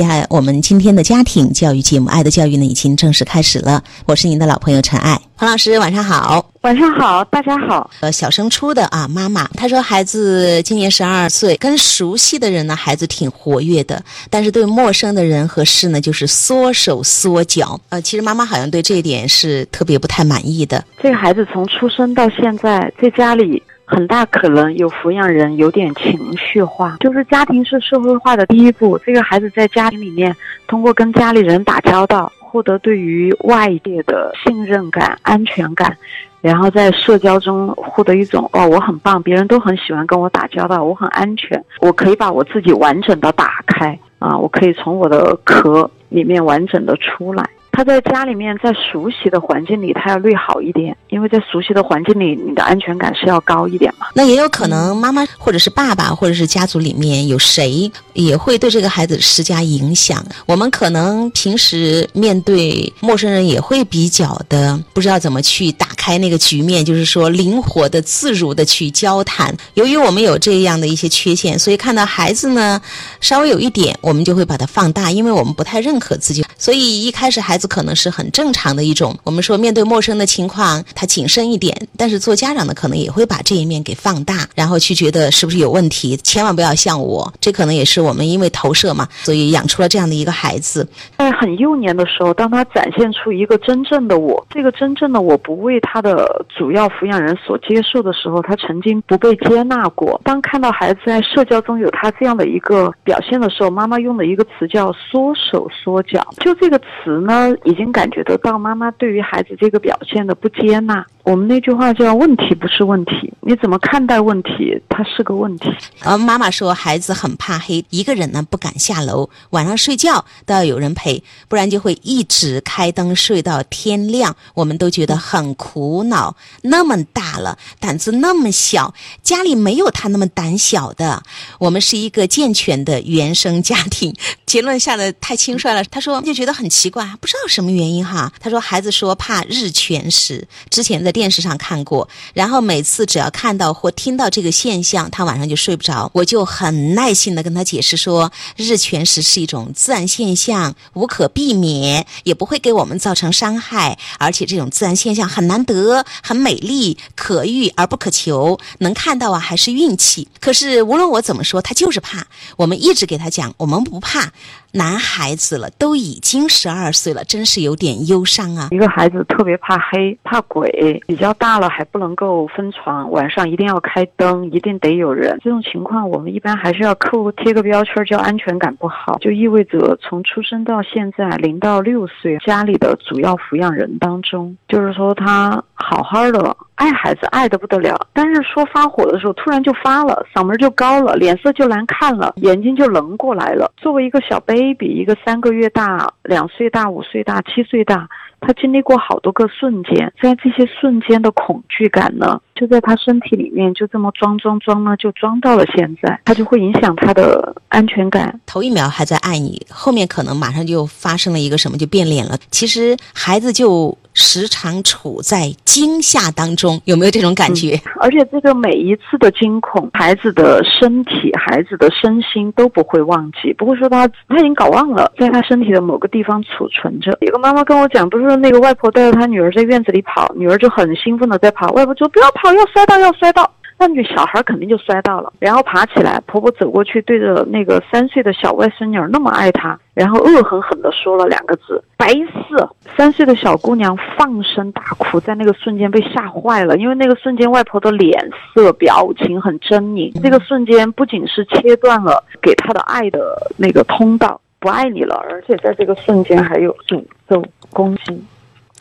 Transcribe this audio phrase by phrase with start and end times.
[0.00, 3.82] 呀，我们今天的家庭教育节目《爱的教育》呢，已经正式开始了。
[4.06, 6.50] 我是您的老朋友陈爱，彭老师，晚上好。
[6.62, 7.90] 晚上好，大家好。
[8.00, 17.80] 呃，小升初的啊，妈妈，她说孩子今年十二岁，跟熟悉的人呢，孩子挺活跃的，但是对陌生的人和事呢，就是缩手缩脚。
[17.90, 20.84] 呃，其实妈妈好像对这一点是特别不太满意的。
[21.02, 23.62] 这个孩子从出生到现在，在家里。
[23.90, 28.96] 很大可能有抚养人有点情绪化，就是家庭是社会化的第一步。
[28.98, 30.34] 这个孩子在家庭里面，
[30.68, 35.96] 通过跟家里人打交道，获得对于外界的信任感、安全感，
[36.40, 47.44] 然后在社交中获得一种哦，我很棒，别人都很喜欢跟我打交道，我很安全，我可以把我自己完整的打开啊，我可以从我的壳里面完整的出来。
[47.80, 54.08] 他在家里面，在熟悉的环境里，他要略好一点，因为在熟悉的环境里，你的安全感是要高一点嘛。
[54.14, 60.22] 那也有可能妈妈或者是爸爸，或者是家族里面有谁也会对这个孩子施加影响。
[60.44, 69.56] 我们可能平时面对陌生人也会比较的不知道怎么去打开那个局面，就是说灵活的、自如的去交谈。
[69.74, 72.80] 由于我们有这样的一些缺陷，所以看到孩子呢
[73.20, 77.70] 稍微有一点，我们就会把它放大，因为我们不太认可自己，所以一开始孩子。
[77.70, 79.16] 可能是很正常的一种。
[79.22, 81.86] 我们说面对陌生的情况，他谨慎一点。
[81.96, 87.32] 但是做家长的可能也会把这一面给放大，然后去觉得是不是有问题，千万不要像我。
[87.40, 90.84] 这可能也是我们因为投射嘛，所以养出了这样的一个孩子。
[91.18, 100.20] 在很幼年的时候，当他展现出一个真正的我，这个真正的我不为他的主要抚养人所接受的时候，他曾经不被接纳过。
[100.24, 106.26] 当看到孩子在社交中有他这样的一个表现的时候，妈妈用的一个词叫“缩手缩脚”。
[106.40, 107.54] 就这个词呢？
[107.64, 111.04] 已经感觉得到妈妈对于孩子这个表现的不接纳。
[111.22, 115.70] 我们那句话叫“问题不是问题”，你怎么看待问题，它是个问题。
[116.04, 124.34] 而妈妈说孩子很怕黑，一个人呢不敢下楼，晚上睡觉都要有人陪，不然就会一直开灯睡到天亮。
[124.54, 126.34] 我们都觉得很苦恼。
[126.62, 131.22] 那么大了，胆子那么小，家里没有他那么胆小的。
[131.58, 134.16] 我们是一个健全的原生家庭。
[134.46, 135.84] 结论下的太轻率了。
[135.84, 138.32] 他说就觉得很奇怪，不知道什么原因哈。
[138.40, 141.10] 他说孩子说怕日全食，之前在。
[141.10, 146.08] 电视上看过，然后每次只要看到或听到这个现象，他晚上就睡不着。
[146.14, 153.98] 我就很耐心的跟他解释说，日全食是一种自然现象，无可避免，也不会给我们造成伤害。
[154.18, 160.28] 而且这种自然现象很难得，很美丽，可遇而不可求，能看到啊还是运气。
[160.40, 162.26] 可是无论我怎么说，他就是怕。
[162.56, 164.30] 我们一直给他讲，我们不怕。
[164.72, 168.68] 男孩子了，都已经十二岁了，真是有点忧伤啊。
[168.70, 175.36] 一个孩子特别怕黑，怕鬼，比较大了还不能够分床，晚上一定要开灯，一定得有人。
[175.42, 186.56] 这种情况，我们一般还是要扣贴个标签，叫安全感不好，就意味着从出生到现在零到六岁，家里的主要抚养人当中，就是说他好好的。
[186.74, 193.70] 爱孩子爱的不得了，但是说发火的时候突然就发了，嗓门就高了，脸色就难看了，眼睛就棱过来了。
[193.76, 198.08] 作为一个小 baby，一个三个月大、两岁大、五岁大、七岁大。
[198.42, 208.40] 他经历过好多个瞬间，在这些瞬间的恐惧感呢，就在他身体里面就这么装装装呢，就装到了现在，他就会影响他的安全感。
[208.46, 212.38] 头一秒还在爱你，后面可能马上就发生了一个什么，就变脸了。
[212.50, 217.80] 其实孩子就时常处在惊吓当中，有没有这种感觉？
[218.00, 227.16] 而且这个每一次的惊恐，孩子的身体、孩子的身心都不会忘记，不会说他他已经搞忘了，在他身体的某个地方储存着。
[227.20, 228.40] 有个妈妈跟我讲，不是说。
[228.40, 233.52] 那个外婆带着她女儿在院子里跑，女儿就很兴奋的在跑，外婆说不要跑，要摔到，要摔到。
[233.80, 242.06] 那女小孩肯定就摔到了，然后爬起来，婆婆走过去，对着那个三岁的小外孙女那么爱她，然后恶狠狠地说了两个字：白
[242.48, 242.70] 色。
[242.94, 254.38] 三岁的小姑娘放声大哭，在那个瞬间被吓坏了，因为那个瞬间外婆的脸色表情很狰狞，这个瞬间不仅是切断了给她的爱的那个通道。
[254.58, 258.22] 不爱你了，而且在这个瞬间还有诅咒、攻击、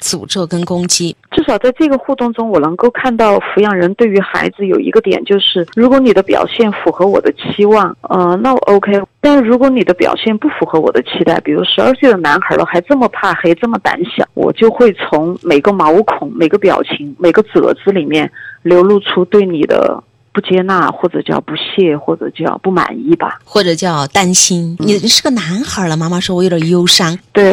[0.01, 1.15] 诅咒跟攻击。
[1.31, 18.31] 至少在这个互动中，我能够看到抚养人对于孩子有一个点，就是如果你的表现符合我的期望，呃，那我 OK；但如果你的表现不符合我的期待，比如十二岁的男孩了，还这么怕黑，这么胆小，我就会从每个毛孔、每个表情、每个褶子里面
[18.63, 20.03] 流露出对你的。
[20.31, 24.77] 不接纳，或者叫不屑，或者叫不满意吧，或者叫担心。
[24.79, 27.17] 你是个男孩了，妈妈说我有点忧伤。
[27.33, 27.43] 对。